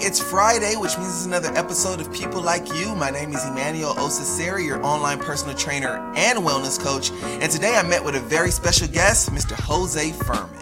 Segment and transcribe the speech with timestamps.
[0.00, 2.94] it's Friday, which means it's another episode of People Like You.
[2.94, 7.10] My name is Emmanuel Osaseri, your online personal trainer and wellness coach.
[7.42, 9.52] And today I met with a very special guest, Mr.
[9.52, 10.58] Jose Furman.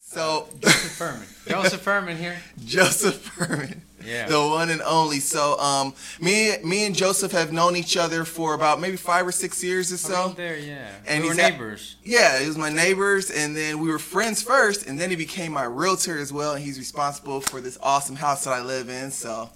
[0.00, 1.26] So, Joseph Furman.
[1.46, 2.36] Joseph Furman here.
[2.64, 3.82] Joseph Furman.
[4.08, 4.26] Yeah.
[4.26, 5.20] The one and only.
[5.20, 9.32] So, um, me, me and Joseph have known each other for about maybe five or
[9.32, 10.28] six years or so.
[10.36, 10.88] There, yeah.
[11.06, 11.96] And we were he's at- neighbors.
[12.02, 15.52] Yeah, he was my neighbors, and then we were friends first, and then he became
[15.52, 19.10] my realtor as well, and he's responsible for this awesome house that I live in.
[19.10, 19.50] So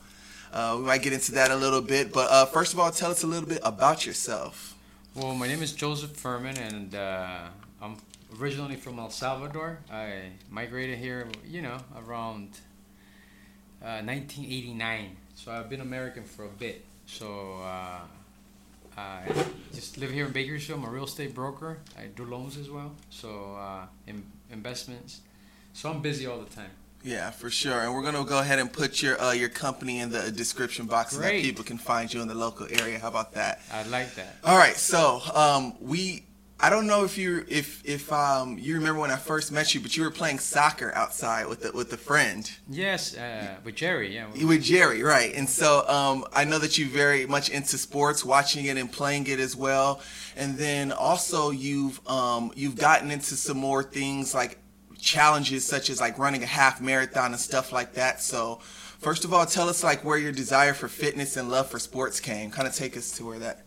[0.52, 3.10] uh, we might get into that a little bit, but uh, first of all, tell
[3.10, 4.76] us a little bit about yourself.
[5.14, 7.48] Well, my name is Joseph Furman, and uh,
[7.80, 7.96] I'm
[8.40, 9.78] originally from El Salvador.
[9.90, 12.48] I migrated here, you know, around
[13.82, 15.16] uh, 1989.
[15.34, 16.84] So I've been American for a bit.
[17.06, 18.00] So uh,
[18.96, 19.22] I
[19.74, 20.80] just live here in Bakersfield.
[20.80, 21.78] I'm a real estate broker.
[21.98, 22.92] I do loans as well.
[23.10, 25.20] So uh, in, investments.
[25.72, 26.70] So I'm busy all the time.
[27.04, 27.80] Yeah, for sure.
[27.80, 31.14] And we're gonna go ahead and put your uh, your company in the description box
[31.14, 32.98] so that people can find you in the local area.
[32.98, 33.60] How about that?
[33.72, 34.36] I like that.
[34.44, 36.24] All right, so um, we.
[36.64, 39.80] I don't know if you if if um, you remember when I first met you,
[39.80, 42.48] but you were playing soccer outside with the, with a friend.
[42.70, 44.14] Yes, uh, with Jerry.
[44.14, 44.28] Yeah.
[44.44, 45.34] with Jerry, right?
[45.34, 49.26] And so um, I know that you're very much into sports, watching it and playing
[49.26, 50.00] it as well.
[50.36, 54.58] And then also you've um, you've gotten into some more things like
[55.00, 58.22] challenges such as like running a half marathon and stuff like that.
[58.22, 58.60] So
[59.00, 62.20] first of all, tell us like where your desire for fitness and love for sports
[62.20, 62.52] came.
[62.52, 63.64] Kind of take us to where that.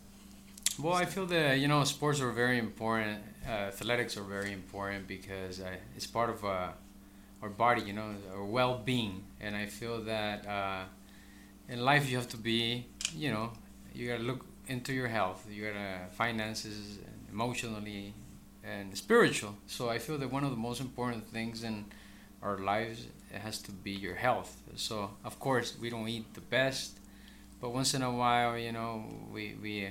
[0.77, 3.21] Well, I feel that you know sports are very important.
[3.47, 6.69] Uh, athletics are very important because uh, it's part of uh,
[7.41, 9.23] our body, you know, our well-being.
[9.39, 10.83] And I feel that uh,
[11.69, 13.51] in life you have to be, you know,
[13.93, 15.45] you gotta look into your health.
[15.49, 16.99] You gotta finances,
[17.31, 18.13] emotionally,
[18.63, 19.55] and spiritual.
[19.67, 21.85] So I feel that one of the most important things in
[22.41, 24.57] our lives has to be your health.
[24.75, 26.99] So of course we don't eat the best,
[27.61, 29.89] but once in a while, you know, we we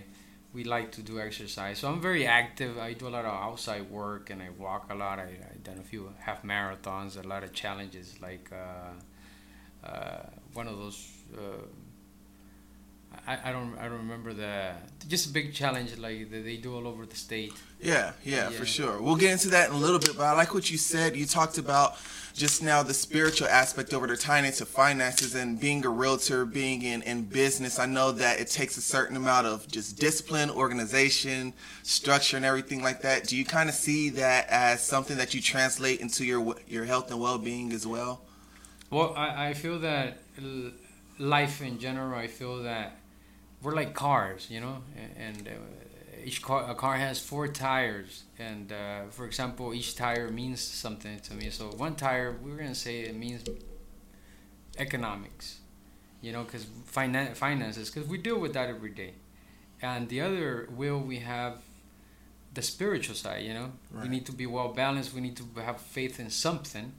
[0.54, 1.80] we like to do exercise.
[1.80, 2.78] So I'm very active.
[2.78, 5.18] I do a lot of outside work and I walk a lot.
[5.18, 10.68] I, I've done a few half marathons, a lot of challenges, like uh, uh, one
[10.68, 11.10] of those.
[11.36, 11.66] Uh,
[13.26, 14.72] I, I don't I don't remember the
[15.08, 17.52] just a big challenge like that they do all over the state.
[17.80, 18.50] Yeah, yeah, Yeah.
[18.50, 19.00] for sure.
[19.00, 21.16] We'll get into that in a little bit, but I like what you said.
[21.16, 21.96] You talked about
[22.34, 26.82] just now the spiritual aspect over there, tying into finances and being a realtor, being
[26.82, 27.78] in, in business.
[27.78, 31.52] I know that it takes a certain amount of just discipline, organization,
[31.82, 33.26] structure, and everything like that.
[33.28, 37.10] Do you kind of see that as something that you translate into your your health
[37.10, 38.22] and well being as well?
[38.90, 40.72] Well, I, I feel that l-
[41.18, 42.96] life in general, I feel that
[43.64, 44.82] we're like cars, you know,
[45.18, 45.52] and uh,
[46.24, 51.18] each car, a car has four tires, and uh, for example, each tire means something
[51.20, 51.50] to me.
[51.50, 53.44] So one tire, we're gonna say it means
[54.78, 55.60] economics,
[56.20, 59.14] you know, because finan- finances, because we deal with that every day,
[59.82, 61.58] and the other wheel we have
[62.52, 63.72] the spiritual side, you know,
[64.02, 65.12] we need to be well balanced.
[65.14, 66.92] We need to have faith in something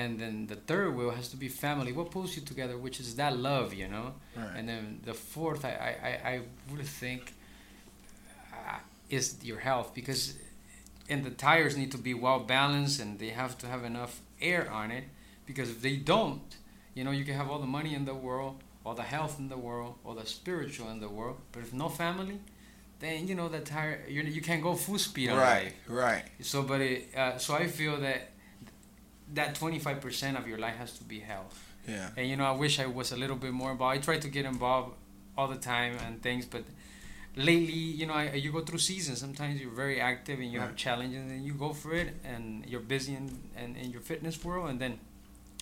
[0.00, 1.90] and then the third wheel has to be family.
[1.98, 4.08] What pulls you together which is that love you know?
[4.36, 4.54] Right.
[4.58, 5.72] and then the fourth i
[6.10, 7.22] i, I- would think
[8.52, 8.78] uh,
[9.16, 9.88] is your health.
[9.94, 10.22] Because
[11.08, 14.64] and the tires need to be well balanced and they have to have enough air
[14.80, 15.04] on it.
[15.46, 16.48] Because if they don't
[16.94, 19.48] you know you can have all the money in the world all the health in
[19.48, 21.36] the world all the spiritual in the world.
[21.52, 22.38] But if no family
[22.98, 25.72] then you know the tire you you can't go full speed on Right,
[26.04, 26.24] right.
[26.40, 28.20] so, but it, uh, so I feel that
[29.34, 31.62] that twenty five percent of your life has to be health.
[31.88, 32.08] Yeah.
[32.16, 33.98] And you know, I wish I was a little bit more involved.
[33.98, 34.94] I try to get involved
[35.36, 36.64] all the time and things, but
[37.36, 39.20] lately, you know, I, you go through seasons.
[39.20, 42.80] Sometimes you're very active and you have challenges, and you go for it, and you're
[42.80, 44.98] busy in, in, in your fitness world, and then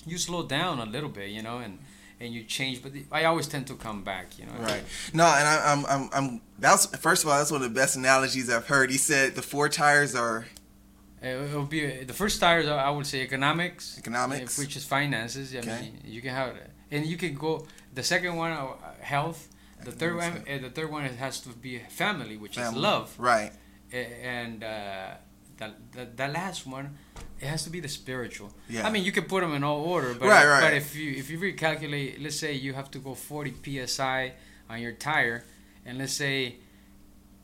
[0.07, 1.79] you slow down a little bit, you know, and
[2.21, 2.83] and you change.
[2.83, 4.53] But the, I always tend to come back, you know.
[4.61, 4.85] Right.
[5.13, 6.41] No, and I, I'm, I'm, I'm.
[6.59, 8.91] That's first of all, that's one of the best analogies I've heard.
[8.91, 10.47] He said the four tires are
[11.25, 12.67] It will be the first tires.
[12.69, 14.59] I would say economics, economics.
[14.59, 15.55] which is finances.
[15.55, 15.81] I Okay.
[15.81, 16.51] mean, you can have,
[16.91, 17.53] and you can go.
[17.99, 18.67] The second one, uh,
[19.01, 19.41] health.
[19.89, 21.73] The third one, uh, the third one, has to be
[22.03, 22.79] family, which Family.
[22.79, 23.07] is love.
[23.19, 23.53] Right.
[23.93, 25.11] And uh,
[25.61, 26.87] the, the the last one,
[27.43, 28.51] it has to be the spiritual.
[28.69, 28.87] Yeah.
[28.87, 30.63] I mean, you can put them in all order, but Right, right.
[30.65, 34.33] but if you if you recalculate, let's say you have to go 40 psi
[34.71, 35.45] on your tire,
[35.87, 36.57] and let's say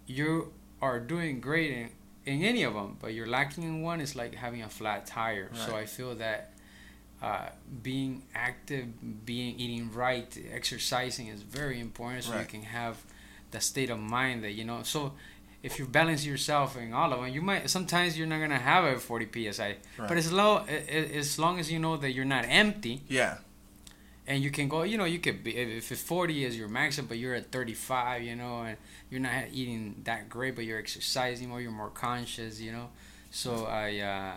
[0.06, 1.88] you are doing great in,
[2.26, 5.50] in any of them, but you're lacking in one, it's like having a flat tire.
[5.54, 6.52] So I feel that
[7.22, 7.48] uh,
[7.82, 8.86] being active,
[9.26, 12.96] being eating right, exercising is very important, so you can have
[13.50, 14.82] the state of mind that you know.
[14.82, 15.12] So
[15.62, 18.84] if you balance yourself in all of them, you might sometimes you're not gonna have
[18.84, 19.76] a 40 psi.
[19.98, 20.08] Right.
[20.08, 23.38] But as low as long as you know that you're not empty, Yeah.
[24.30, 27.08] And you can go, you know, you could be if it's 40 is your maximum,
[27.08, 28.76] but you're at 35, you know, and
[29.10, 32.90] you're not eating that great, but you're exercising more, you're more conscious, you know.
[33.32, 34.32] So I, uh,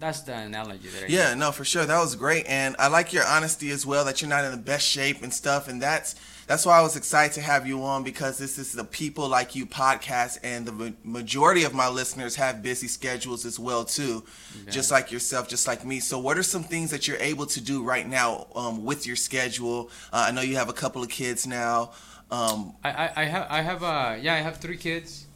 [0.00, 1.86] that's the analogy that I Yeah, no, for sure.
[1.86, 4.04] That was great, and I like your honesty as well.
[4.04, 6.16] That you're not in the best shape and stuff, and that's
[6.48, 9.54] that's why I was excited to have you on because this is the People Like
[9.54, 14.24] You podcast, and the majority of my listeners have busy schedules as well too,
[14.68, 16.00] just like yourself, just like me.
[16.00, 19.16] So, what are some things that you're able to do right now um, with your
[19.16, 19.90] schedule?
[20.12, 21.92] Uh, I know you have a couple of kids now.
[22.30, 25.26] Um, I, I, I have I have uh yeah I have three kids.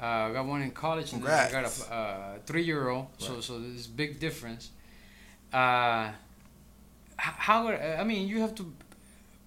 [0.00, 3.06] Uh, I got one in college and then I got a uh, three year old.
[3.18, 3.42] So Right.
[3.44, 4.70] so there's a big difference.
[5.52, 6.10] Uh,
[7.16, 8.72] how I mean you have to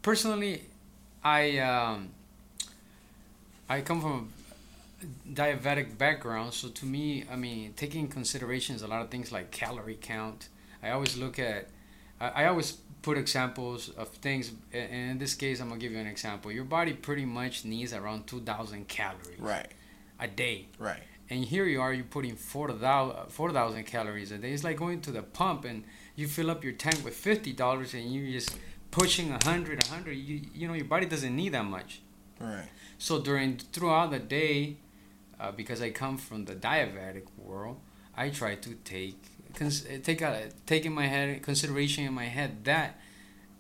[0.02, 0.62] personally,
[1.26, 2.10] I um,
[3.68, 4.30] I come from
[5.02, 9.50] a diabetic background, so to me, I mean taking considerations a lot of things like
[9.50, 10.50] calorie count.
[10.84, 11.68] I always look at
[12.22, 15.98] I, I always put examples of things and in this case i'm gonna give you
[16.00, 16.52] an example.
[16.52, 19.68] Your body pretty much needs around 2000 calories right,
[20.20, 20.68] a day.
[20.78, 21.02] Right,
[21.32, 24.52] and here you are you're putting 4000 4000 calories a day.
[24.52, 25.86] It's like going to the pump and
[26.16, 28.56] you fill up your tank with $50 and you're just
[29.00, 32.02] pushing 100 100 you, you know your body doesn't need that much
[32.40, 34.78] right, so during throughout the day,
[35.40, 37.80] uh, because I come from the diabetic world,
[38.16, 39.22] I try to take
[39.54, 43.00] cons- take a, take in my head consideration in my head that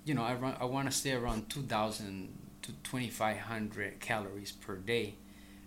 [0.06, 2.30] you know I run, I want to stay around two thousand
[2.62, 5.16] to twenty five hundred calories per day,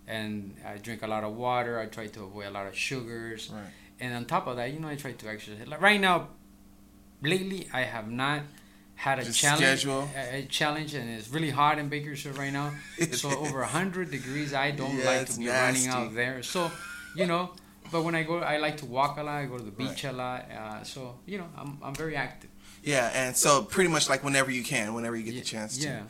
[0.06, 1.79] and I drink a lot of water.
[1.79, 3.62] I try to avoid a lot of sugars, right.
[4.00, 5.69] and on top of that, you know I try to exercise.
[5.69, 6.29] Like right now,
[7.23, 8.43] lately I have not
[9.06, 10.08] had a Just challenge schedule.
[10.16, 12.72] a, challenge and it's really hot in Bakersfield right now
[13.12, 16.60] so over 100 degrees i don't Yeah, like to be running out there so
[17.14, 17.50] you know
[17.92, 20.02] but when i go i like to walk a lot i go to the beach
[20.04, 20.12] Right.
[20.14, 22.50] a lot uh, so you know I'm, I'm very active
[22.82, 25.72] Yeah, and so pretty much like whenever you can, whenever you get Ye- the chance
[25.78, 25.86] to.
[25.88, 26.02] yeah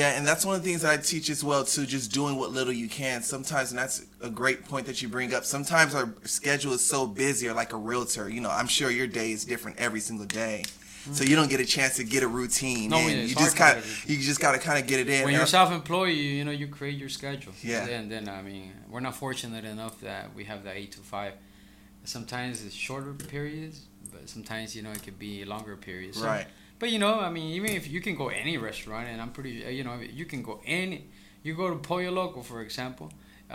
[0.00, 2.34] Yeah, and that's one of the things that I teach as well too, just doing
[2.40, 3.22] what little you can.
[3.22, 5.44] Sometimes, and that's a great point that you bring up.
[5.44, 9.06] Sometimes our schedule is so busy, or like a realtor, you know, I'm sure your
[9.20, 10.64] day is different every single day.
[11.10, 13.82] So you don't get a chance to get a routine, No, it's you just routine.
[14.06, 15.24] you just got to kind of get it in.
[15.24, 17.86] when you're self-employed you, you know you create your schedule Yeah.
[17.86, 21.32] and then i mean we're not fortunate enough that we have the 8 to 5
[22.04, 26.46] sometimes it's shorter periods but sometimes you know it could be longer periods So- right,
[26.78, 29.54] But you know, I mean, even if you can go any restaurant, and I'm pretty,
[29.64, 30.98] uh, you know, you can go any,
[31.44, 33.06] you go to Pollo Loco, for example,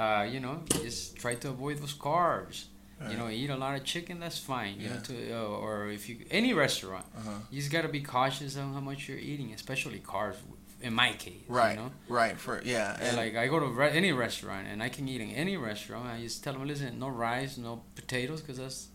[0.01, 0.55] uh, you know,
[0.85, 2.57] just try to avoid those carbs.
[2.99, 3.11] Right.
[3.11, 4.79] You know, eat a lot of chicken, that's fine.
[4.79, 5.01] You know, Yeah.
[5.01, 7.29] to uh, or if you any restaurant, uh-huh.
[7.51, 10.37] you just gotta be cautious on how much you're eating, especially carbs.
[10.79, 12.37] In my case, right, You know, right.
[12.39, 15.21] For yeah, and and like I go to re- any restaurant and I can eat
[15.21, 16.05] in any restaurant.
[16.05, 18.87] I just tell them, listen, no rice, no potatoes, because that's,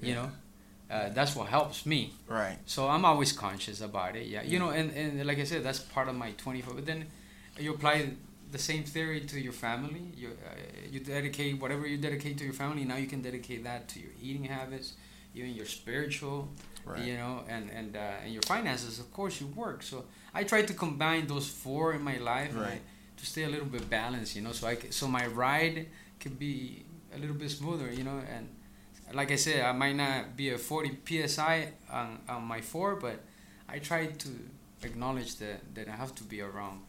[0.00, 0.32] you know,
[0.90, 2.12] uh, that's what helps me.
[2.26, 4.26] right, So I'm always conscious about it.
[4.26, 6.74] Yeah, you know, and, and like I said, that's part of my 24.
[6.74, 7.06] But then
[7.56, 8.10] you apply
[8.52, 10.04] the same theory to your family.
[10.16, 10.54] You uh,
[10.92, 12.84] you dedicate whatever you dedicate to your family.
[12.84, 14.94] Now you can dedicate that to your eating habits,
[15.34, 16.48] even your spiritual,
[16.84, 17.02] right.
[17.06, 18.98] you know, and and uh, and your finances.
[18.98, 19.82] Of course, you work.
[19.82, 20.04] So
[20.34, 22.80] I try to combine those four in my life Right.
[23.18, 24.36] to stay a little bit balanced.
[24.36, 25.86] You know, so I c- so my ride
[26.20, 26.84] can be
[27.14, 27.90] a little bit smoother.
[27.92, 28.48] You know, and
[29.14, 33.16] like I said, I might not be a 40 psi on, on my four, but
[33.68, 34.28] I try to
[34.82, 36.80] acknowledge that, that I have to be around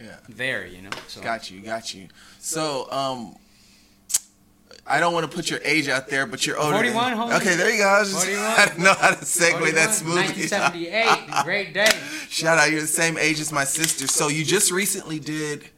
[0.00, 0.16] Yeah.
[0.28, 0.90] there, you know.
[1.08, 2.08] So Got you, got you.
[2.38, 3.36] So, um,
[4.86, 6.82] I don't want to put your age out there, but you're older.
[6.82, 7.36] than- 41, homie.
[7.36, 7.88] Okay, there you go.
[7.88, 8.44] I, was just, 41.
[8.46, 10.22] I didn't know how to segue 41, that smoothly.
[10.22, 11.86] 1978, great day.
[12.28, 14.06] Shout out, you're the same age as my sister.
[14.06, 15.68] So you just recently did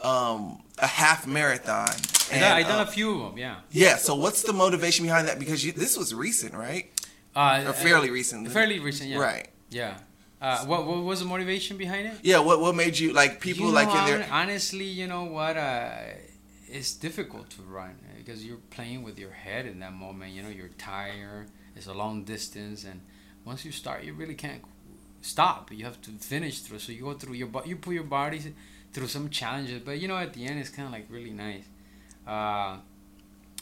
[0.00, 1.88] um, a half marathon.
[2.32, 3.56] I done, I uh, done a few of them, yeah.
[3.70, 3.96] yeah.
[3.96, 5.38] So what's the motivation behind that?
[5.38, 6.90] Because you, this was recent, right?
[7.34, 8.50] Uh, Or fairly recent.
[8.50, 9.18] fairly recent, yeah.
[9.18, 9.48] Right.
[9.70, 9.98] Yeah.
[10.40, 12.14] Uh, what, what was the motivation behind it?
[12.22, 12.40] Yeah.
[12.40, 14.28] What What made you like people You like know, in their?
[14.30, 15.56] honestly, you know what?
[15.56, 15.90] Uh,
[16.68, 20.32] it's difficult to run uh, because you're playing with your head in that moment.
[20.32, 21.48] You know, you're tired.
[21.74, 23.00] It's a long distance, and
[23.44, 24.62] once you start, you really can't
[25.22, 25.72] stop.
[25.72, 26.80] You have to finish through.
[26.80, 28.40] So you go through your you put your body
[28.92, 31.64] through some challenges, but you know, at the end, it's kind of like really nice.
[32.26, 32.76] Uh,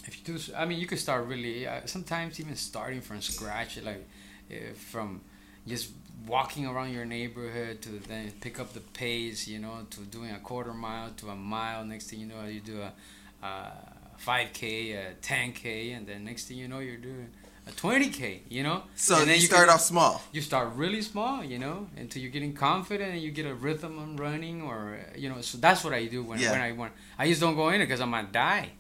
[0.07, 1.67] if you do, I mean, you could start really.
[1.67, 4.07] Uh, sometimes even starting from scratch, like
[4.51, 5.21] uh, from
[5.67, 5.91] just
[6.27, 10.39] walking around your neighborhood to then pick up the pace, you know, to doing a
[10.39, 11.85] quarter mile to a mile.
[11.85, 12.93] Next thing you know, you do a,
[13.47, 13.73] a
[14.25, 17.29] 5K, a 10K, and then next thing you know, you're doing
[17.67, 18.83] a 20k, you know.
[18.95, 20.23] So and you, start can- off small.
[20.33, 23.99] You start really small, you know, until you're getting confident and you get a rhythm
[23.99, 25.41] on running, or you know.
[25.41, 26.53] So that's what I do when Yeah.
[26.53, 26.93] when I want.
[27.19, 28.71] I just don't go in it because I might die.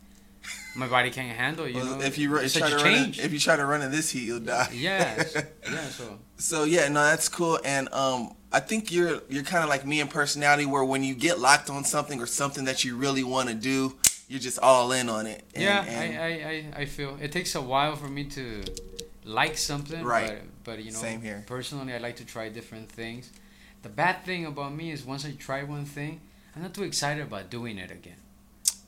[0.77, 2.05] My body can't handle, you Well, know.
[2.05, 3.21] if you it's try to a run, in, change.
[3.21, 4.71] if you try to run in this heat, you'll die.
[4.73, 5.23] yeah,
[5.71, 5.81] yeah.
[5.91, 7.61] So So yeah, no, that's cool.
[7.65, 11.15] And um, I think you're you're kind of like me in personality, where when you
[11.15, 13.95] get locked on something or something that you really want to do,
[14.29, 15.45] you're just all in on it.
[15.55, 16.29] And, yeah, and I, I,
[16.79, 18.65] I, I feel it takes a while for me to
[19.25, 20.03] like something.
[20.05, 20.39] Right.
[20.65, 21.45] But, but you know, Same here.
[21.47, 23.31] personally, I like to try different things.
[23.83, 26.21] The bad thing about me is once I try one thing,
[26.57, 28.17] I'm not too excited about doing it again.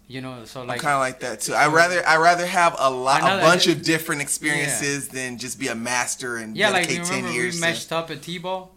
[0.08, 1.52] You know, so like kind of like that too.
[1.52, 5.66] I rather I rather have a lot, a bunch of different experiences than just be
[5.66, 7.60] a master and yeah, like dedicate ten remember years.
[7.60, 8.72] we to- up at T-ball,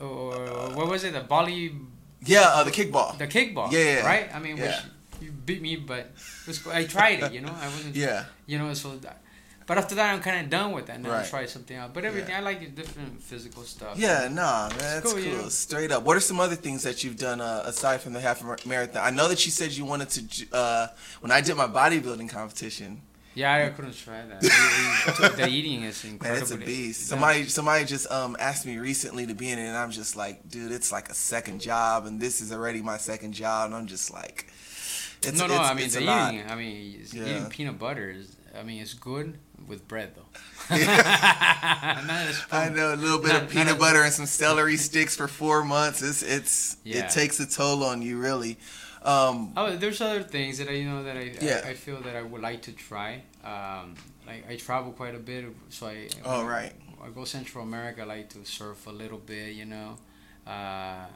[0.00, 1.12] or what was it?
[1.12, 1.74] The volley,
[2.24, 3.18] yeah, uh, the kickball.
[3.18, 3.70] the kickball.
[3.70, 4.34] Yeah, yeah, right.
[4.34, 4.64] I mean, yeah.
[4.64, 6.12] which you beat me, but
[6.42, 6.66] it was.
[6.66, 7.32] I tried it.
[7.32, 7.94] You know, I wasn't.
[8.04, 9.20] Yeah, you know so that,
[9.66, 11.92] but after that i'm kind of done with that and then i'll try something out
[11.94, 12.38] but everything Yeah.
[12.38, 15.32] i like different physical stuff yeah, nah, man, that's cool, cool.
[15.42, 15.48] yeah.
[15.48, 16.02] Straight up.
[16.04, 19.02] What are some other things that you've done uh, aside from the half marathon?
[19.04, 20.20] I know that you said you wanted to.
[20.56, 20.86] Uh,
[21.20, 23.02] when I did my bodybuilding competition,
[23.34, 24.40] yeah i couldn't try that
[25.36, 27.06] the eating is Man, incredible it's a beast.
[27.08, 30.48] Somebody somebody just um asked me recently to be in it, and I'm just like,
[30.48, 33.86] dude, it's like a second job, and this is already my second job, and I'm
[33.86, 34.46] just like,
[35.22, 36.34] it's no no it's, i mean the a lot.
[36.34, 37.22] eating i mean Yeah.
[37.28, 39.38] eating peanut butter is i mean it's good
[39.68, 40.26] with bread though
[40.70, 42.46] Not.
[42.50, 45.16] I know a little bit Not- of not peanut a- butter and some celery sticks
[45.16, 46.02] for four months.
[46.02, 47.04] It's it's Yeah.
[47.06, 48.58] it takes a toll on you, really.
[49.02, 51.62] Um, Oh, there's other things that I you know that I, Yeah.
[51.64, 53.22] I I feel that I would like to try.
[53.44, 53.94] Um,
[54.26, 56.72] like I travel quite a bit, so I Oh, when right.
[57.04, 58.02] I go Central America.
[58.02, 59.96] I like to surf a little bit, you know.
[60.46, 61.08] Uh, y-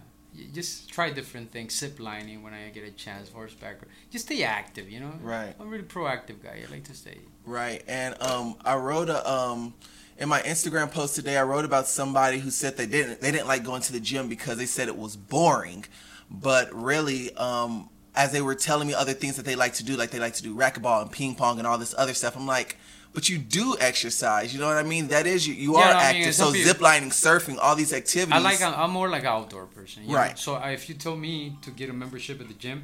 [0.53, 1.77] just try different things.
[1.77, 3.77] Zip lining when I get a chance, horseback.
[4.11, 5.13] Just stay active, you know.
[5.21, 5.55] Right.
[5.59, 6.63] I'm a really proactive guy.
[6.67, 7.19] I like to stay.
[7.45, 9.75] Right, and um, I wrote a um,
[10.19, 11.37] in my Instagram post today.
[11.37, 14.29] I wrote about somebody who said they didn't they didn't like going to the gym
[14.29, 15.85] because they said it was boring,
[16.31, 19.97] but really, um, as they were telling me other things that they like to do,
[19.97, 22.37] like they like to do racquetball and ping pong and all this other stuff.
[22.37, 22.79] I'm like,
[23.17, 24.53] but you do exercise.
[24.53, 25.09] You know what I mean?
[25.09, 25.55] That is you.
[25.67, 26.35] You Yeah, are no, I mean, active.
[26.35, 28.35] so ziplining, surfing, all these activities.
[28.39, 28.61] I like.
[28.61, 30.07] I'm, I'm more like an outdoor person.
[30.07, 30.15] know?
[30.21, 30.39] Right.
[30.39, 32.79] So I, if you tell me to get a membership at the gym,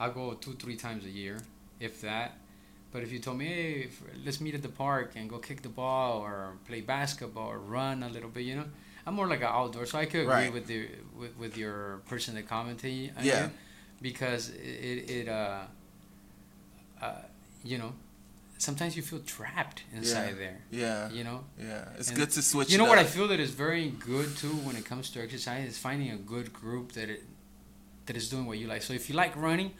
[0.00, 1.36] I'll go two, three times a year,
[1.78, 2.28] if that.
[2.92, 3.88] But if you told me, hey,
[4.26, 6.34] let's meet at the park and go kick the ball or
[6.68, 8.64] play basketball or run a little bit, you know,
[9.06, 9.86] I'm more like an outdoor.
[9.86, 10.52] So I could agree Right.
[10.52, 10.88] with the
[11.20, 13.44] with, with your person that commented Yeah.
[13.44, 13.50] you,
[14.08, 15.60] because it it uh,
[17.00, 17.12] uh,
[17.64, 17.92] you know,
[18.68, 20.58] sometimes you feel trapped inside there.
[20.70, 21.38] yeah, You know,
[21.68, 21.98] yeah.
[21.98, 22.68] It's And good to switch.
[22.72, 25.64] you know what I feel that is very good too when it comes to exercise
[25.72, 27.22] is finding a good group that it
[28.06, 28.82] that is doing what you like.
[28.88, 29.70] So if you like running,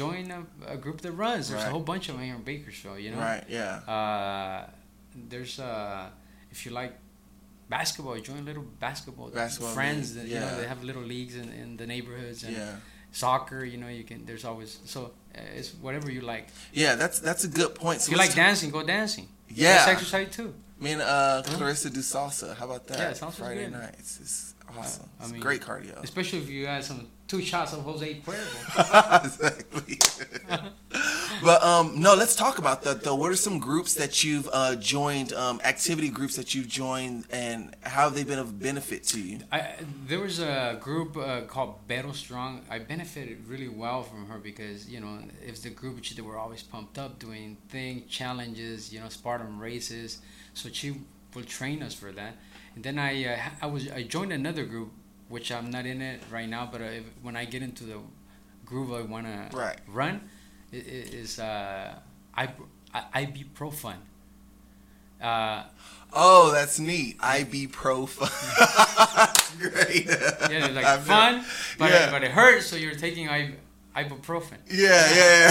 [0.00, 0.40] join a,
[0.74, 1.42] a group that runs.
[1.48, 1.68] There's Right.
[1.68, 2.98] a whole bunch of them here in Bakersfield.
[3.04, 3.44] You know, Right.
[3.58, 3.76] Yeah.
[3.96, 4.60] uh,
[5.32, 6.10] there's uh,
[6.52, 6.92] if you like
[7.76, 10.04] basketball, join a little basketball, Basketball friends.
[10.14, 12.76] league, That, you know, they have little leagues in, in the neighborhoods and Yeah.
[13.12, 13.60] soccer.
[13.72, 14.18] You know, you can.
[14.28, 15.00] There's always so
[15.36, 16.48] Uh, it's whatever you like.
[16.72, 16.94] Yeah.
[16.96, 18.00] That's that's a good point.
[18.00, 19.28] So If you like talk- dancing, go dancing.
[19.48, 19.74] Yeah.
[19.74, 20.54] That's exercise too.
[20.80, 21.56] Me and uh, Huh?
[21.56, 22.54] Clarissa do salsa.
[22.56, 22.98] How about that?
[22.98, 23.72] Yeah, salsa's Friday good.
[23.72, 24.18] nights.
[24.20, 25.08] It's uh, awesome.
[25.20, 26.02] I it's mean, great cardio.
[26.02, 29.24] Especially if you add some two shots of Jose Cuervo.
[29.24, 29.98] exactly.
[31.42, 33.14] but um, no, let's talk about that though.
[33.14, 35.32] What are some groups that you've uh, joined?
[35.32, 39.40] Um, activity groups that you've joined, and how have they been of benefit to you?
[39.50, 39.74] I,
[40.06, 42.62] there was a group uh, called Battle Strong.
[42.70, 46.22] I benefited really well from her because you know it was the group which they
[46.22, 50.20] were always pumped up doing thing challenges, you know, Spartan races.
[50.52, 50.94] So she
[51.34, 52.36] will train us for that.
[52.74, 54.92] And then I uh, I was I joined another group
[55.28, 57.98] which I'm not in it right now, but if, when I get into the
[58.64, 60.20] groove I want to run,
[60.72, 61.94] it, it is uh,
[62.34, 62.48] I,
[62.92, 63.96] I ibuprofen.
[65.20, 65.64] Uh,
[66.16, 67.16] Oh, that's neat.
[67.20, 68.28] IB Pro Fun.
[69.58, 70.06] Great.
[70.06, 72.06] Yeah, it's like I've fun, never- but yeah.
[72.06, 73.56] it, but it hurts, so you're taking ib-
[73.96, 74.58] ibuprofen.
[74.70, 75.50] Yeah, yeah,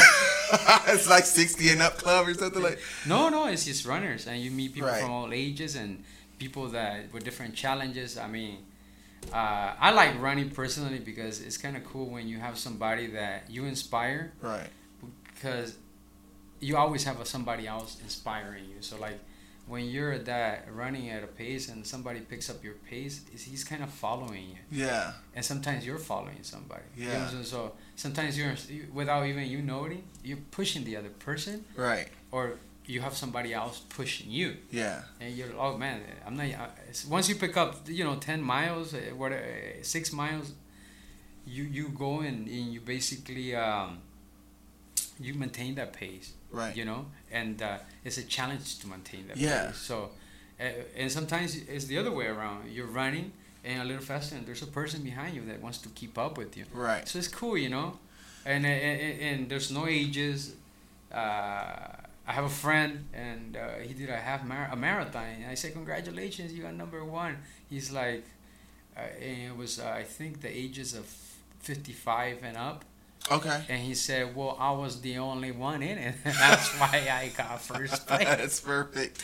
[0.54, 0.80] yeah.
[0.94, 2.80] it's like 60 and up club or something like.
[3.06, 5.02] No, no, it's just runners, and you meet people Right.
[5.02, 6.02] from all ages and
[6.40, 8.18] people that with different challenges.
[8.18, 8.60] I mean,
[9.32, 13.50] uh, I like running personally because it's kind of cool when you have somebody that
[13.50, 14.68] you inspire Right.
[15.34, 15.78] because
[16.60, 18.82] you always have a, somebody else inspiring you.
[18.82, 19.20] So like
[19.68, 23.44] when you're at that running at a pace and somebody picks up your pace, is
[23.44, 24.86] he's kind of following you.
[24.86, 25.14] Yeah.
[25.36, 26.84] and sometimes you're following somebody.
[26.98, 27.42] You know Yeah.
[27.44, 28.56] So sometimes you're
[28.94, 32.08] without even you knowing, you're pushing the other person, Right.
[32.32, 32.54] or
[32.86, 35.02] you have somebody else pushing you, Yeah.
[35.22, 36.48] and you're oh man, I'm not.
[37.10, 39.38] Once you pick up, you know, ten miles, uh, what, uh,
[39.82, 40.52] six miles,
[41.46, 44.00] you you go and, and you basically um,
[45.20, 46.34] you maintain that pace.
[46.52, 46.76] Right.
[46.76, 49.68] You know, and uh, it's a challenge to maintain that Yeah.
[49.68, 49.78] pace.
[49.78, 50.12] So,
[50.60, 50.64] uh,
[50.96, 52.72] and sometimes it's the other way around.
[52.72, 53.32] You're running
[53.64, 56.38] and a little faster, and there's a person behind you that wants to keep up
[56.38, 56.66] with you.
[56.74, 57.08] Right.
[57.08, 57.98] So it's cool, you know,
[58.46, 60.54] and and, and, and there's no ages.
[61.12, 61.88] Uh,
[62.28, 65.26] I have a friend, and uh, he did a half mar- a marathon.
[65.42, 67.38] And I said, "Congratulations, you got number one."
[67.70, 68.24] He's like,
[68.96, 71.06] uh, and it was uh, I think the ages of
[71.60, 72.86] 55 and up.
[73.32, 73.64] Okay.
[73.70, 76.16] And he said, "Well, I was the only one in it.
[76.24, 79.24] That's why I got first place." That's perfect.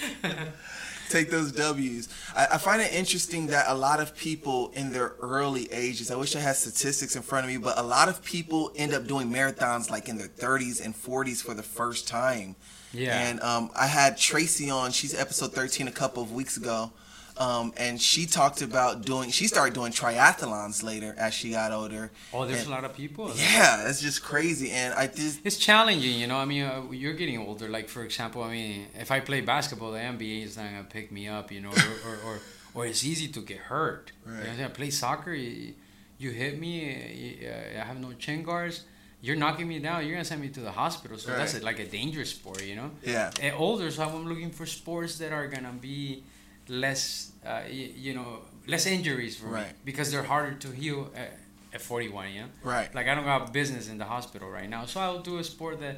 [1.10, 2.08] Take those W's.
[2.36, 6.16] I, I find it interesting that a lot of people in their early ages, I
[6.16, 9.08] wish I had statistics in front of me, but a lot of people end up
[9.08, 12.56] doing marathons like in their 30s and 40s for the first time.
[12.94, 13.20] Yeah.
[13.30, 16.92] And um, I had Tracy on, she's episode 13 a couple of weeks ago.
[17.38, 22.12] Um, and she talked about doing, she started doing triathlons later as she got older.
[22.34, 23.32] oh, there's and- a lot of people.
[23.36, 24.72] Yeah, it's just crazy.
[24.72, 26.36] And I just, It's challenging, you know.
[26.38, 27.70] I mean, uh, you're getting older.
[27.70, 31.14] Like for example, I mean, if I play basketball, the NBA is not gonna pick
[31.14, 32.40] me up, you know, or or, or,
[32.74, 34.12] or it's easy to get hurt.
[34.26, 34.66] You know, Right.
[34.66, 35.76] I play soccer, you,
[36.18, 38.84] you hit me, you, uh, I have no chin guards.
[39.22, 40.04] You're knocking me down.
[40.06, 41.18] You're gonna send me to the hospital.
[41.18, 41.64] So that's Right.
[41.64, 42.92] like a dangerous sport, you know.
[43.04, 46.24] yeah, And older, so I'm looking for sports that are gonna be
[46.68, 51.38] less, uh, y- you know, less injuries for me because they're harder to heal at,
[51.74, 52.32] at 41.
[52.34, 52.48] You know.
[52.64, 52.94] right.
[52.96, 55.80] Like I don't have business in the hospital right now, so I'll do a sport
[55.82, 55.98] that,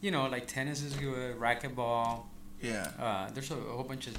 [0.00, 2.24] you know, like tennis is good, racquetball.
[2.60, 4.16] Yeah, Uh, there's a, a whole bunch of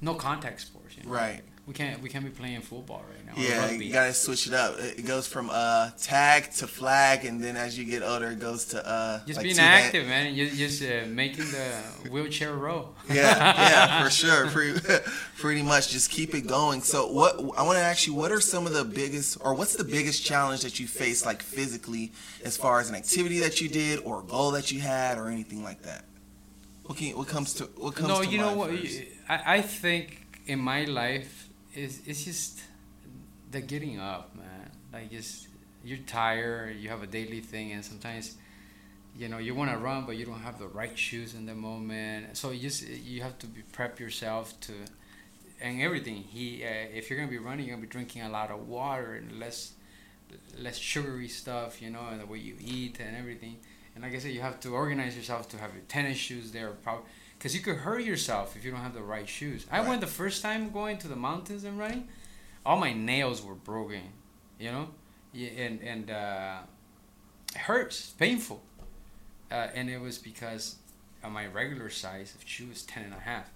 [0.00, 0.96] no contact sports.
[0.96, 1.10] You know?
[1.10, 1.42] right.
[1.66, 3.32] We can't we can't be playing football right now.
[3.42, 4.78] Yeah, you gotta switch it up.
[4.78, 8.66] It goes from uh tag to flag, and then as you get older, it goes
[8.66, 10.34] to uh just like being active, man.
[10.34, 12.90] You're just uh, making the wheelchair row.
[13.08, 14.48] Yeah, yeah, for sure.
[14.48, 14.78] Pretty,
[15.38, 16.82] pretty much, just keep it going.
[16.82, 19.74] So, what I want to ask you, what are some of the biggest, or what's
[19.74, 22.12] the biggest challenge that you face, like physically,
[22.44, 25.28] as far as an activity that you did, or a goal that you had, or
[25.28, 26.04] anything like that?
[26.84, 28.70] What can, what comes to what comes to no, you know what?
[29.30, 31.43] I, I think in my life
[31.74, 32.60] is it's just
[33.50, 34.70] the getting up, man.
[34.92, 35.48] Like just
[35.84, 38.36] you're tired, you have a daily thing, and sometimes
[39.16, 41.54] you know you want to run, but you don't have the right shoes in the
[41.54, 42.36] moment.
[42.36, 44.72] So you just you have to be, prep yourself to
[45.60, 46.16] and everything.
[46.16, 49.14] He uh, if you're gonna be running, you're gonna be drinking a lot of water
[49.14, 49.72] and less
[50.58, 53.56] less sugary stuff, you know, and the way you eat and everything.
[53.94, 56.70] And like I said, you have to organize yourself to have your tennis shoes there,
[56.70, 57.04] probably
[57.44, 59.66] because you could hurt yourself if you don't have the right shoes.
[59.70, 59.88] I Right.
[59.88, 62.08] went the first time going to the mountains and running,
[62.64, 64.00] all my nails were broken,
[64.58, 64.88] you know,
[65.34, 66.60] and and uh,
[67.54, 68.62] it hurts, painful,
[69.52, 70.76] uh, and it was because
[71.22, 73.50] of my regular size of shoe is ten and a half.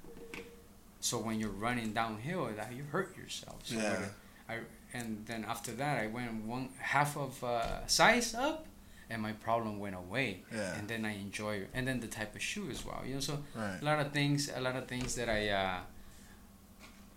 [1.00, 3.60] So when you're running downhill, that you hurt yourself.
[3.64, 4.04] So Yeah.
[4.50, 4.58] I
[4.92, 8.66] and then after that, I went one half of uh, size up,
[9.10, 10.42] and my problem went away.
[10.54, 10.74] Yeah.
[10.78, 13.02] And then I enjoy it, and then the type of shoe as well.
[13.06, 13.78] You know, so Right.
[13.80, 15.80] a lot of things, a lot of things that I, uh,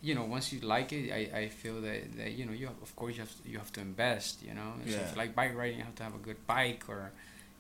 [0.01, 2.82] you know, once you like it, I, I feel that, that you know you have,
[2.82, 4.41] of course you have to, you have to invest.
[4.43, 5.10] You know, so if Yeah.
[5.12, 7.12] you like bike riding, you have to have a good bike or,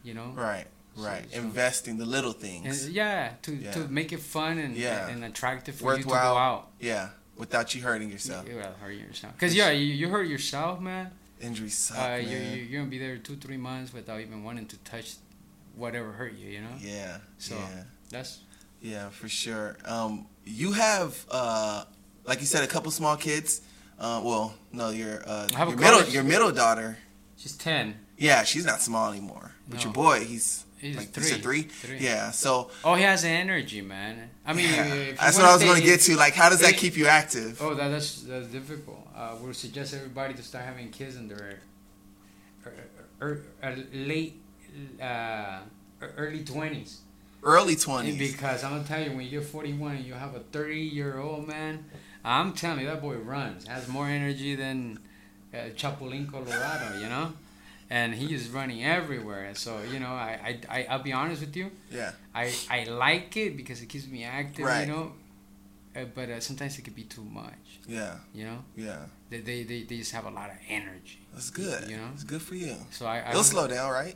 [0.03, 0.65] you know, Right,
[0.95, 1.29] right.
[1.31, 2.89] so- Investing the little and things.
[2.89, 3.71] yeah, to Yeah.
[3.73, 5.07] to make it fun and Yeah.
[5.09, 6.71] and attractive for you to go out.
[6.79, 8.47] Yeah, without you hurting yourself.
[8.47, 9.37] You gotta hurt yourself.
[9.37, 11.11] Cause yeah, you, you hurt yourself, man.
[11.41, 12.21] Injuries suck, Uh, man.
[12.29, 15.15] you're, you're you're gonna be there two three months without even wanting to touch
[15.75, 16.49] whatever hurt you.
[16.49, 16.75] You know.
[16.79, 17.83] yeah, So- yeah.
[18.09, 18.39] That's
[18.81, 19.77] Yeah, for sure.
[19.85, 21.85] Um, you have, uh,
[22.25, 23.61] like you said, a couple small kids.
[23.99, 26.97] Uh, well, no, your uh, your middle your middle daughter.
[27.37, 27.95] she's ten.
[28.17, 29.51] Yeah, she's not small anymore.
[29.67, 29.83] But No.
[29.85, 31.23] your boy, he's He's like three.
[31.23, 31.61] three.
[31.61, 31.97] Three.
[31.99, 34.31] Yeah, so Oh, he has energy, man.
[34.43, 35.11] I mean, yeah.
[35.11, 36.15] that's what I was going to get to.
[36.15, 37.61] Like, how does that keep you active?
[37.61, 39.07] Oh, that, that's that's difficult.
[39.15, 41.59] Uh, we'll suggest everybody to start having kids in their
[42.65, 42.73] er,
[43.21, 44.41] er, er, late,
[44.99, 45.59] uh,
[46.17, 47.01] early twenties.
[47.43, 48.17] Early twenties.
[48.17, 51.47] Because I'm gonna tell you, when you're 41 and you have a 30 year old
[51.47, 51.85] man,
[52.25, 54.97] I'm telling you that boy runs, has more energy than
[55.53, 56.97] uh, Chapulín, Colorado.
[56.99, 57.33] You know.
[57.91, 59.43] And he is running everywhere.
[59.49, 60.31] And so, you know, I,
[60.69, 61.67] I, I, I'll be honest with you.
[61.99, 62.11] Yeah.
[62.33, 64.87] I, I like it because it keeps me active, Right.
[64.87, 65.11] you know.
[65.93, 68.15] Uh, but uh, sometimes it could be too much, Yeah.
[68.33, 68.59] you know.
[68.77, 69.01] Yeah.
[69.29, 71.19] They, they, they, they just have a lot of energy.
[71.33, 71.89] That's good.
[71.89, 72.09] You know?
[72.13, 72.77] It's good for you.
[72.91, 74.15] So I, I It'll slow down, right?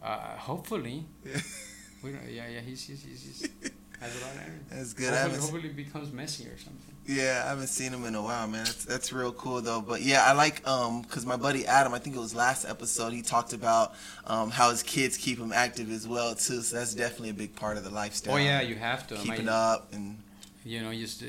[0.00, 1.40] Uh, hopefully, Yeah.
[2.04, 4.52] we don't, yeah, yeah, he's, he's, he's, he's has lot of energy.
[4.70, 5.12] That's good.
[5.12, 6.94] I Hopefully, haven't, hopefully it becomes messy or something.
[7.06, 8.64] yeah, I haven't seen him in a while, man.
[8.64, 9.80] That's that's real cool though.
[9.80, 13.12] But yeah, I like um because my buddy Adam, I think it was last episode,
[13.12, 13.94] he talked about
[14.26, 16.60] um how his kids keep him active as well too.
[16.62, 18.34] So that's definitely a big part of the lifestyle.
[18.34, 19.16] Oh yeah, you have to.
[19.16, 20.18] keeping My- up and
[20.66, 21.26] you know, just uh,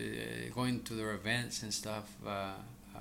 [0.53, 2.09] going to their events and stuff.
[2.25, 2.29] Uh,
[2.95, 2.99] uh,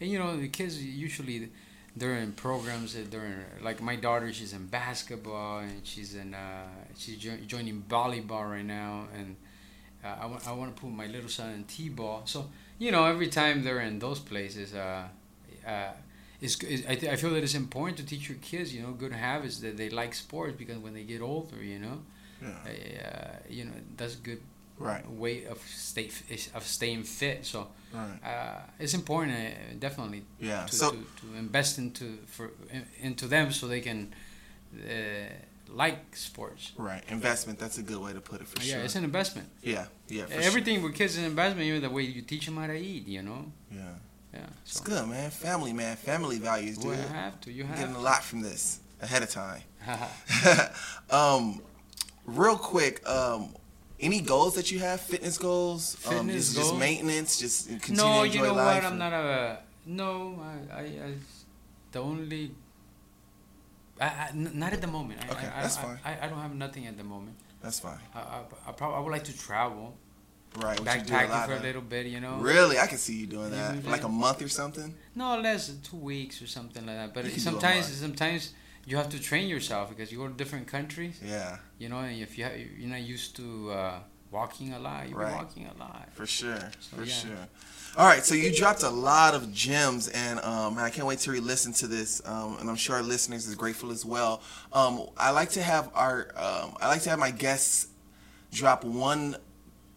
[0.00, 1.48] and you know, the kids usually
[1.96, 6.34] they're in programs that they're in, like my daughter she's in basketball and she's in
[6.34, 9.36] uh, she's jo- joining volleyball right now and
[10.04, 12.48] uh, I, w- I want to put my little son in t-ball so
[12.78, 15.04] you know every time they're in those places uh,
[15.66, 15.92] uh,
[16.40, 18.92] it's, it's, I, th- I feel that it's important to teach your kids you know
[18.92, 21.98] good habits that they like sports because when they get older you know
[22.42, 22.48] Yeah.
[22.66, 24.40] uh, you know that's good
[24.80, 25.04] Right.
[25.10, 26.10] way of stay
[26.54, 28.18] of staying fit so Right.
[28.24, 30.66] uh, it's important uh, definitely Yeah.
[30.66, 34.14] to, So to, to invest into for in, into them so they can
[34.74, 34.92] uh,
[35.68, 36.72] like sports.
[36.76, 37.58] right, investment.
[37.58, 38.78] That's a good way to put it for yeah, sure.
[38.78, 39.48] Yeah, it's an investment.
[39.62, 39.86] yeah.
[40.08, 40.26] Yeah.
[40.26, 41.66] For Everything with kids is an investment.
[41.66, 43.44] Even the way you teach them how to eat, you know.
[43.72, 43.80] Sure.
[43.80, 43.94] Yeah.
[44.34, 44.46] Yeah.
[44.64, 45.30] It's So good, man.
[45.30, 45.96] Family, man.
[45.96, 46.86] Family values, dude.
[46.90, 47.52] well, you have to.
[47.52, 49.62] You I'm getting a lot from this ahead of time.
[51.10, 51.60] Um,
[52.26, 53.54] real quick, um,
[54.00, 55.00] any goals that you have?
[55.00, 55.96] Fitness goals?
[56.06, 56.80] um, Fitness just, just goals?
[56.80, 57.38] maintenance.
[57.38, 58.82] Just continue no, to enjoy you know life.
[58.82, 58.92] what?
[58.92, 59.58] I'm not a.
[59.86, 61.14] No, I, I, I
[61.92, 62.52] the only.
[64.00, 64.30] I.
[64.34, 65.20] not at the moment.
[65.28, 65.98] I, Okay, I, that's I, fine.
[66.04, 67.36] I, I don't have nothing at the moment.
[67.62, 67.98] That's fine.
[68.14, 69.94] I, I, I, probably, I would like to travel,
[70.56, 70.78] Right.
[70.78, 72.36] You a backpacking lot for a little bit, you know.
[72.36, 74.94] Really, I can see you doing that for like a month or something.
[75.14, 77.14] No, less than two weeks or something like that.
[77.14, 78.52] But You a sometimes, sometimes
[78.86, 81.20] you have to train yourself because you go to different countries.
[81.24, 83.98] Yeah, You know, and if you have, you're not used to uh,
[84.30, 85.34] walking a lot, you're Right.
[85.34, 86.08] walking a lot.
[86.12, 87.14] for sure, So, for yeah.
[87.14, 87.46] sure.
[87.96, 91.32] All right, so you dropped a lot of gems, and um, I can't wait to
[91.32, 94.42] re-listen to this, um, and I'm sure our listeners is grateful as well.
[94.72, 97.88] Um, I like to have our, um, I like to have my guests
[98.52, 99.36] drop one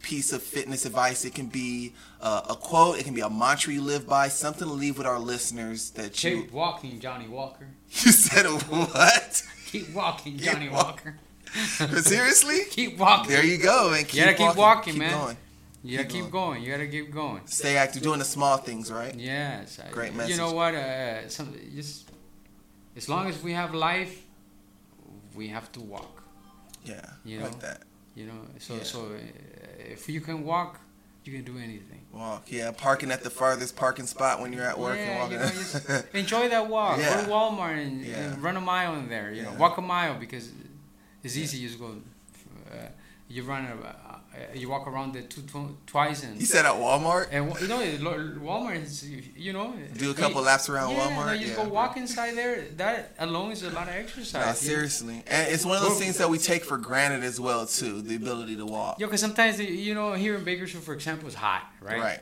[0.04, 1.26] piece of fitness advice.
[1.26, 4.68] It can be uh, a quote, it can be a mantra you live by, something
[4.68, 6.44] to leave with our listeners that you.
[6.44, 7.68] Keep walking, Johnnie Walker.
[8.04, 9.44] You said what?
[9.72, 11.16] Keep walking, Keep Johnnie walk- Walker.
[12.02, 12.60] Seriously?
[12.70, 13.32] keep walking.
[13.32, 15.20] There you go, and keep You gotta keep walking, walking, keep man.
[15.20, 15.38] Going.
[15.84, 16.64] you gotta keep keep going.
[16.64, 17.42] You gotta keep going.
[17.46, 19.14] Stay active, doing the small things, right?
[19.16, 19.80] Yes.
[19.80, 20.32] I- Great message.
[20.32, 20.74] You know what?
[20.76, 22.10] Uh, some, just
[22.96, 24.22] as long as we have life,
[25.36, 26.24] we have to walk.
[26.86, 27.60] Yeah, You I like know?
[27.60, 27.82] that.
[28.16, 28.42] You know.
[28.60, 28.84] So Yeah.
[28.84, 30.80] so uh, if you can walk,
[31.24, 32.06] you can do anything.
[32.12, 32.72] Walk, yeah.
[32.72, 35.34] Parking at the farthest parking spot when you're at work yeah, and walking.
[35.34, 37.00] you know, just enjoy that walk.
[37.00, 37.16] Yeah.
[37.16, 38.16] Go to Walmart and, Yeah.
[38.34, 39.32] and run a mile in there.
[39.32, 40.52] You know, walk a mile because
[41.24, 41.58] it's easy.
[41.60, 41.96] You just go.
[42.72, 42.76] Uh,
[43.30, 43.66] you run.
[43.66, 43.94] A, uh,
[44.34, 46.40] Uh, you walk around the two tw- twice and.
[46.40, 47.28] you said at Walmart.
[47.32, 47.80] and you know,
[48.42, 49.74] Walmart is you know.
[49.96, 51.26] Do a couple you- laps around yeah, Walmart.
[51.28, 51.56] No, you yeah.
[51.56, 52.66] go walk inside there.
[52.78, 54.34] That alone is a lot of exercise.
[54.34, 54.54] No, you know?
[54.54, 58.02] seriously, and it's one of those things that we take for granted as well too.
[58.02, 59.00] The ability to walk.
[59.00, 62.00] Yo, because sometimes you know here in Bakersfield, for example, it's hot, right?
[62.00, 62.20] Right.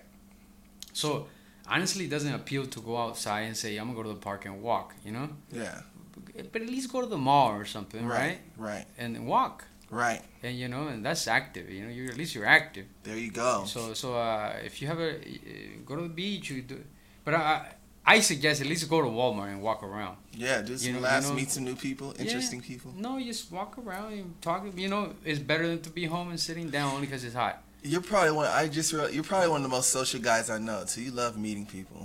[0.93, 1.27] So
[1.67, 4.45] honestly, it doesn't appeal to go outside and say I'm gonna go to the park
[4.45, 4.95] and walk.
[5.05, 5.81] You know, Yeah.
[6.51, 8.39] but at least go to the mall or something, right?
[8.57, 8.73] Right.
[8.75, 8.85] Right.
[8.97, 9.65] And walk.
[9.91, 10.21] Right.
[10.41, 13.29] and you know and that's active you know you at least you're active There you
[13.31, 13.65] go.
[13.65, 15.21] so so uh, if you have a uh,
[15.85, 16.79] go to the beach you do
[17.25, 20.63] but I I suggest at least go to Walmart and walk around yeah.
[20.65, 22.23] Some you know- you know- meet some new people, Yeah.
[22.23, 22.89] interesting people.
[22.97, 26.39] no just walk around and talk you know it's better than to be home and
[26.39, 28.47] sitting down only because it's hot You're probably one.
[28.61, 28.89] I just.
[28.93, 30.79] You're probably one of the most social guys I know.
[30.91, 31.01] too.
[31.07, 32.01] you love meeting people.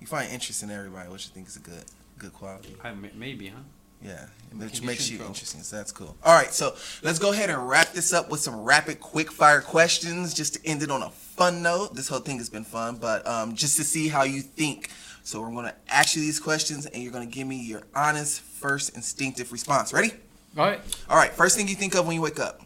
[0.00, 1.84] You find interest in everybody, which I think is a good,
[2.22, 2.72] good quality.
[2.82, 2.88] I,
[3.24, 3.60] maybe huh
[4.00, 5.30] Yeah, Can which makes you control?
[5.30, 5.62] interesting.
[5.62, 6.16] So that's cool.
[6.24, 9.60] All right, so let's go ahead and wrap this up with some rapid, quick fire
[9.60, 11.94] questions, just to end it on a fun note.
[11.96, 14.90] This whole thing has been fun, but um, just to see how you think.
[15.24, 18.94] So we're gonna ask you these questions, and you're gonna give me your honest, first,
[18.94, 19.92] instinctive response.
[19.92, 20.12] Ready?
[20.56, 20.80] all right
[21.10, 21.30] All right.
[21.32, 22.62] First thing you think of when you wake up: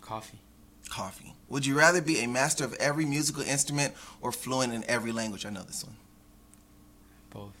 [0.00, 0.38] coffee
[0.88, 1.34] coffee.
[1.48, 5.44] Would you rather be a master of every musical instrument or fluent in every language?
[5.46, 5.96] I know this one.
[7.30, 7.52] both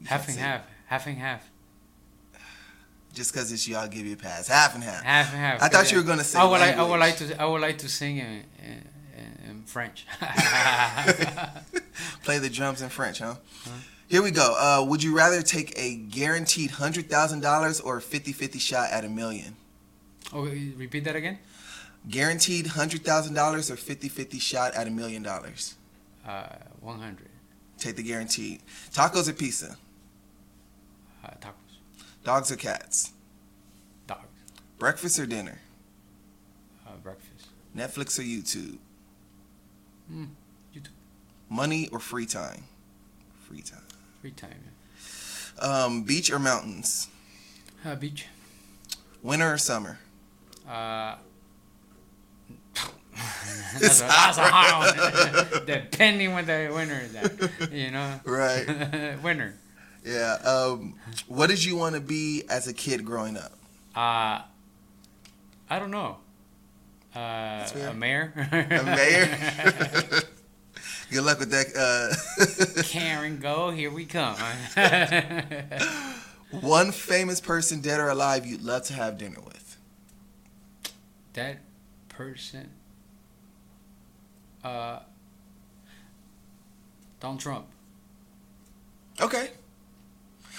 [0.00, 1.48] You half and say- half half and half
[3.12, 4.48] Just because it's you, I'll give you a pass.
[4.48, 5.02] Half and half.
[5.02, 7.16] half and half I thought you were gonna say I would like I would like
[7.18, 8.82] to I would like to sing in, in,
[9.48, 10.06] in French
[12.24, 13.34] Play the drums in French, huh?
[14.08, 14.54] Here we go.
[14.58, 19.08] Uh, would you rather take a guaranteed $100,000 or a 50 50 shot at a
[19.08, 19.56] million?
[20.32, 20.42] oh
[20.76, 21.38] repeat that again
[22.08, 25.74] Guaranteed $100,000 or 50 50 shot at a million dollars?
[26.26, 26.46] uh
[26.80, 27.28] 100
[27.78, 28.60] Take the guaranteed.
[28.92, 29.76] Tacos or pizza?
[31.24, 31.78] Uh, tacos
[32.24, 33.12] Dogs or cats?
[34.06, 34.26] dogs
[34.78, 35.60] Breakfast or dinner?
[36.86, 38.78] uh, breakfast Netflix or YouTube?
[40.12, 40.28] Mm,
[40.74, 40.88] YouTube.
[41.48, 42.64] Money or free time?
[43.48, 43.82] Free time.
[44.20, 44.52] free time
[45.58, 47.08] Um, beach or mountains?
[47.84, 48.26] uh, beach
[49.22, 49.98] Winter or summer?
[50.68, 51.16] uh
[53.80, 54.96] that's, a, that's a hard
[55.52, 55.62] one.
[55.66, 58.20] Depending when the winter is at, you know.
[58.24, 58.66] Right.
[59.22, 59.54] winter.
[60.04, 60.34] Yeah.
[60.44, 60.94] Um,
[61.26, 63.52] what did you want to be as a kid growing up?
[63.96, 64.42] Uh,
[65.70, 66.18] I don't know.
[67.14, 68.32] Uh, a mayor.
[68.52, 70.20] A mayor?
[71.10, 71.74] Good luck with that.
[71.76, 72.82] Uh...
[72.82, 73.70] Karen, go.
[73.70, 74.36] Here we come.
[76.60, 79.76] One famous person, dead or alive, you'd love to have dinner with.
[81.34, 81.58] That
[82.08, 82.70] person.
[84.62, 85.00] Uh,
[87.20, 87.66] Donald Trump.
[89.20, 89.50] Okay.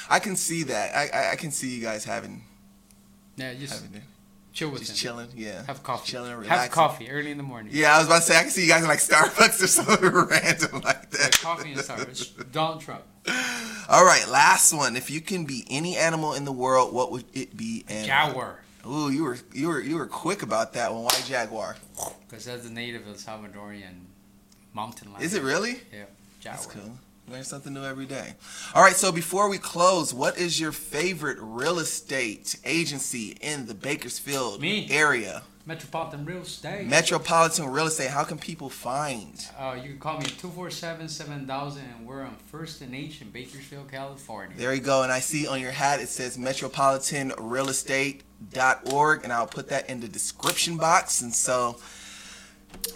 [0.09, 0.95] I can see that.
[0.95, 2.43] I, I, I can see you guys having
[3.37, 4.05] Yeah, just having dinner.
[4.53, 5.27] chill with just chilling.
[5.35, 5.63] Yeah.
[5.65, 6.11] Have coffee.
[6.11, 7.71] Chilling, Have coffee early in the morning.
[7.75, 9.67] Yeah, I was about to say I can see you guys in like Starbucks or
[9.67, 11.39] something random like Yeah, that.
[11.41, 12.51] coffee and Starbucks.
[12.51, 13.03] Donald Trump.
[13.89, 14.95] All right, last one.
[14.95, 17.85] If you can be any animal in the world, what would it be?
[17.89, 18.59] And Jaguar.
[18.87, 21.03] Ooh, you were you were you were quick about that one.
[21.03, 21.75] Why jaguar?
[22.29, 24.05] Because that's the native El Salvadorian
[24.75, 25.23] mountain lion.
[25.23, 25.81] Is it really?
[25.91, 26.03] Yeah.
[26.39, 26.55] Jaguar.
[26.55, 26.97] That's cool.
[27.27, 28.35] Learn something new every day.
[28.75, 33.73] All right, so before we close, what is your favorite real estate agency in the
[33.73, 34.87] Bakersfield Me.
[34.91, 35.41] area?
[35.65, 36.85] Metropolitan Real Estate.
[36.85, 38.11] Metropolitan Real Estate.
[38.11, 39.43] How can people find?
[39.57, 43.31] Uh, you can call me at 247 7000 and we're on First and H in
[43.31, 44.55] Bakersfield, California.
[44.55, 45.01] There you go.
[45.01, 50.07] And I see on your hat it says metropolitanrealestate.org, and I'll put that in the
[50.07, 51.21] description box.
[51.21, 51.77] And so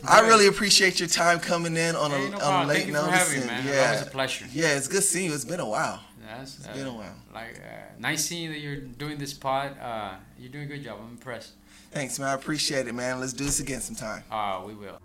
[0.08, 2.94] I really appreciate your time coming in on a, no on a late Thank you
[2.96, 3.20] for notice.
[3.34, 3.66] having me, man.
[3.68, 4.46] Yeah, a pleasure.
[4.52, 5.34] yeah, it's good seeing you.
[5.34, 6.02] It's been a while.
[6.26, 7.16] That's uh, been a while.
[7.34, 9.78] Like, uh, nice seeing that you're doing this pod.
[9.80, 11.00] Uh, you're doing a good job.
[11.02, 11.54] I'm impressed.
[11.92, 12.30] Thanks, man.
[12.30, 13.20] I appreciate it, man.
[13.20, 14.24] Let's do this again sometime.
[14.30, 15.00] Uh, we will.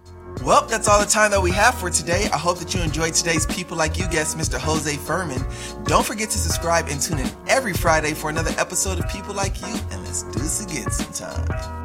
[0.45, 2.29] Well, that's all the time that we have for today.
[2.31, 4.59] I hope that you enjoyed today's People Like You guest, Mr.
[4.59, 5.43] Jose Furman.
[5.85, 9.59] Don't forget to subscribe and tune in every Friday for another episode of People Like
[9.63, 11.84] You, and let's do this again sometime.